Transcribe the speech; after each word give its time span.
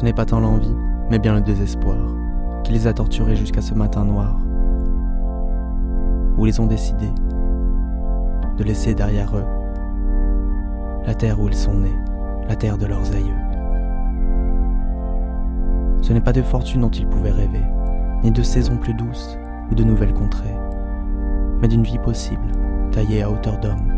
Ce 0.00 0.04
n'est 0.06 0.14
pas 0.14 0.24
tant 0.24 0.40
l'envie, 0.40 0.74
mais 1.10 1.18
bien 1.18 1.34
le 1.34 1.42
désespoir, 1.42 1.98
qui 2.64 2.72
les 2.72 2.86
a 2.86 2.94
torturés 2.94 3.36
jusqu'à 3.36 3.60
ce 3.60 3.74
matin 3.74 4.06
noir, 4.06 4.38
où 6.38 6.46
ils 6.46 6.58
ont 6.58 6.64
décidé 6.64 7.10
de 8.56 8.64
laisser 8.64 8.94
derrière 8.94 9.36
eux 9.36 9.44
la 11.06 11.14
terre 11.14 11.38
où 11.38 11.48
ils 11.48 11.54
sont 11.54 11.74
nés, 11.74 11.98
la 12.48 12.56
terre 12.56 12.78
de 12.78 12.86
leurs 12.86 13.14
aïeux. 13.14 13.36
Ce 16.00 16.14
n'est 16.14 16.22
pas 16.22 16.32
de 16.32 16.40
fortune 16.40 16.80
dont 16.80 16.88
ils 16.88 17.06
pouvaient 17.06 17.30
rêver, 17.30 17.66
ni 18.24 18.30
de 18.30 18.42
saisons 18.42 18.78
plus 18.78 18.94
douces 18.94 19.38
ou 19.70 19.74
de 19.74 19.84
nouvelles 19.84 20.14
contrées, 20.14 20.56
mais 21.60 21.68
d'une 21.68 21.82
vie 21.84 21.98
possible, 21.98 22.52
taillée 22.90 23.22
à 23.22 23.30
hauteur 23.30 23.58
d'homme, 23.58 23.92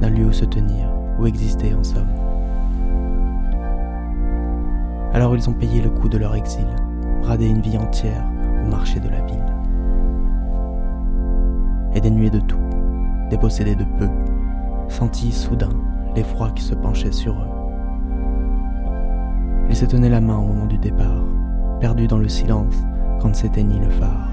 d'un 0.00 0.08
lieu 0.08 0.24
où 0.24 0.32
se 0.32 0.46
tenir, 0.46 0.88
où 1.18 1.26
exister 1.26 1.74
en 1.74 1.84
somme. 1.84 2.31
Alors 5.14 5.36
ils 5.36 5.50
ont 5.50 5.52
payé 5.52 5.82
le 5.82 5.90
coût 5.90 6.08
de 6.08 6.16
leur 6.16 6.34
exil, 6.34 6.66
bradé 7.20 7.46
une 7.46 7.60
vie 7.60 7.76
entière 7.76 8.24
au 8.64 8.68
marché 8.68 8.98
de 8.98 9.10
la 9.10 9.20
ville. 9.22 9.56
Et 11.94 12.00
dénués 12.00 12.30
de 12.30 12.40
tout, 12.40 12.58
dépossédés 13.28 13.74
de 13.74 13.84
peu, 13.98 14.08
sentis 14.88 15.32
soudain 15.32 15.68
l'effroi 16.16 16.50
qui 16.50 16.62
se 16.62 16.74
penchait 16.74 17.12
sur 17.12 17.34
eux. 17.34 17.52
Ils 19.68 19.76
se 19.76 19.84
tenaient 19.84 20.08
la 20.08 20.20
main 20.20 20.38
au 20.38 20.46
moment 20.46 20.66
du 20.66 20.78
départ, 20.78 21.24
perdus 21.80 22.06
dans 22.06 22.18
le 22.18 22.28
silence 22.28 22.74
quand 23.20 23.34
s'éteignit 23.34 23.80
le 23.80 23.90
phare. 23.90 24.28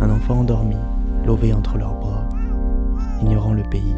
Un 0.00 0.10
enfant 0.10 0.40
endormi, 0.40 0.76
lové 1.24 1.52
entre 1.52 1.78
leurs 1.78 1.94
bras, 1.94 2.28
ignorant 3.22 3.52
le 3.52 3.62
pays 3.62 3.94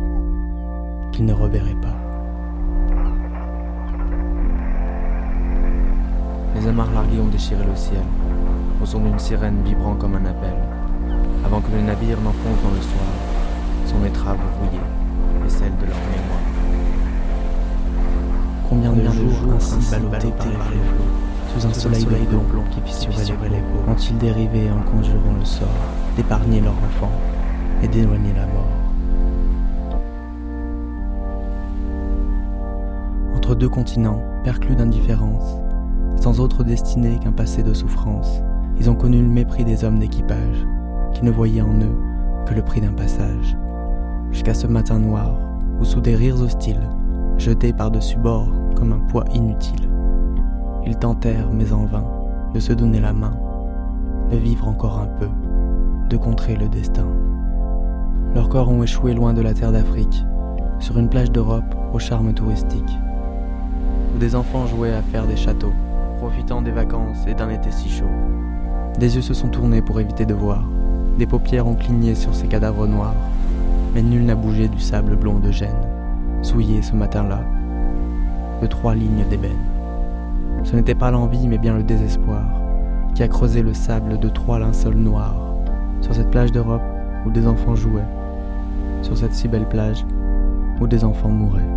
qu'il 1.12 1.24
ne 1.24 1.32
reverrait 1.32 1.80
pas. 1.80 1.99
Amarres 6.70 6.92
larguées 6.92 7.18
ont 7.20 7.26
déchiré 7.26 7.64
le 7.64 7.74
ciel, 7.74 8.02
au 8.80 8.86
son 8.86 9.00
d'une 9.00 9.18
sirène 9.18 9.56
vibrant 9.64 9.96
comme 9.96 10.14
un 10.14 10.24
appel, 10.24 10.54
avant 11.44 11.60
que 11.60 11.72
le 11.72 11.82
navire 11.82 12.20
n'enfonce 12.20 12.62
dans 12.62 12.70
le 12.70 12.80
soir 12.80 13.10
son 13.86 14.04
étrave 14.04 14.38
rouillée 14.60 14.78
et 15.44 15.50
celle 15.50 15.76
de 15.78 15.86
leur 15.86 15.98
mémoire. 16.12 16.46
Combien 18.68 18.92
de 18.92 19.02
jours 19.10 19.52
ainsi 19.56 19.90
ballottés 19.90 20.30
par 20.30 20.46
les 20.46 20.54
flots, 20.54 21.58
sous 21.58 21.66
un 21.66 21.74
soleil 21.74 22.04
de 22.04 22.36
plomb 22.36 22.62
qui 22.70 22.80
fissurait 22.82 23.24
les 23.24 23.58
peaux, 23.58 23.90
ont-ils 23.90 24.16
dérivé 24.18 24.70
en 24.70 24.88
conjurant 24.88 25.34
le 25.36 25.44
sort 25.44 25.66
d'épargner 26.16 26.60
leur 26.60 26.74
enfant 26.74 27.10
et 27.82 27.88
d'éloigner 27.88 28.32
la 28.32 28.46
mort? 28.46 28.68
Entre 33.34 33.56
deux 33.56 33.68
continents, 33.68 34.22
perclus 34.44 34.76
d'indifférence, 34.76 35.59
sans 36.30 36.38
autre 36.38 36.62
destinée 36.62 37.18
qu'un 37.18 37.32
passé 37.32 37.64
de 37.64 37.74
souffrance, 37.74 38.40
ils 38.78 38.88
ont 38.88 38.94
connu 38.94 39.20
le 39.20 39.28
mépris 39.28 39.64
des 39.64 39.82
hommes 39.82 39.98
d'équipage, 39.98 40.64
qui 41.12 41.24
ne 41.24 41.30
voyaient 41.32 41.60
en 41.60 41.74
eux 41.74 41.98
que 42.46 42.54
le 42.54 42.62
prix 42.62 42.80
d'un 42.80 42.92
passage. 42.92 43.56
Jusqu'à 44.30 44.54
ce 44.54 44.68
matin 44.68 45.00
noir, 45.00 45.32
où 45.80 45.84
sous 45.84 46.00
des 46.00 46.14
rires 46.14 46.40
hostiles, 46.40 46.88
jetés 47.36 47.72
par-dessus 47.72 48.16
bord 48.16 48.52
comme 48.76 48.92
un 48.92 49.00
poids 49.08 49.24
inutile. 49.34 49.90
Ils 50.86 50.96
tentèrent, 50.96 51.50
mais 51.52 51.72
en 51.72 51.84
vain, 51.84 52.04
de 52.54 52.60
se 52.60 52.72
donner 52.72 53.00
la 53.00 53.12
main, 53.12 53.36
de 54.30 54.36
vivre 54.36 54.68
encore 54.68 55.00
un 55.00 55.08
peu, 55.18 55.28
de 56.10 56.16
contrer 56.16 56.54
le 56.54 56.68
destin. 56.68 57.08
Leurs 58.36 58.48
corps 58.48 58.68
ont 58.68 58.84
échoué 58.84 59.14
loin 59.14 59.34
de 59.34 59.42
la 59.42 59.52
terre 59.52 59.72
d'Afrique, 59.72 60.24
sur 60.78 60.96
une 60.96 61.08
plage 61.08 61.32
d'Europe 61.32 61.74
au 61.92 61.98
charme 61.98 62.32
touristique, 62.34 62.98
où 64.14 64.18
des 64.20 64.36
enfants 64.36 64.68
jouaient 64.68 64.94
à 64.94 65.02
faire 65.02 65.26
des 65.26 65.36
châteaux, 65.36 65.72
profitant 66.20 66.60
des 66.60 66.70
vacances 66.70 67.26
et 67.26 67.32
d'un 67.32 67.48
été 67.48 67.70
si 67.70 67.88
chaud. 67.88 68.04
Des 68.98 69.16
yeux 69.16 69.22
se 69.22 69.32
sont 69.32 69.48
tournés 69.48 69.80
pour 69.80 70.00
éviter 70.00 70.26
de 70.26 70.34
voir, 70.34 70.62
des 71.18 71.26
paupières 71.26 71.66
ont 71.66 71.74
cligné 71.74 72.14
sur 72.14 72.34
ces 72.34 72.46
cadavres 72.46 72.86
noirs, 72.86 73.14
mais 73.94 74.02
nul 74.02 74.26
n'a 74.26 74.34
bougé 74.34 74.68
du 74.68 74.80
sable 74.80 75.16
blond 75.16 75.38
de 75.38 75.50
Gênes 75.50 75.88
souillé 76.42 76.82
ce 76.82 76.94
matin-là, 76.94 77.40
de 78.60 78.66
trois 78.66 78.94
lignes 78.94 79.24
d'ébène. 79.30 79.64
Ce 80.64 80.76
n'était 80.76 80.94
pas 80.94 81.10
l'envie, 81.10 81.48
mais 81.48 81.58
bien 81.58 81.74
le 81.74 81.82
désespoir, 81.82 82.44
qui 83.14 83.22
a 83.22 83.28
creusé 83.28 83.62
le 83.62 83.72
sable 83.72 84.18
de 84.18 84.28
trois 84.28 84.58
linceuls 84.58 84.96
noirs, 84.96 85.54
sur 86.02 86.14
cette 86.14 86.30
plage 86.30 86.52
d'Europe 86.52 86.82
où 87.24 87.30
des 87.30 87.46
enfants 87.46 87.76
jouaient, 87.76 88.08
sur 89.00 89.16
cette 89.16 89.32
si 89.32 89.48
belle 89.48 89.68
plage 89.68 90.04
où 90.80 90.86
des 90.86 91.02
enfants 91.02 91.30
mouraient. 91.30 91.68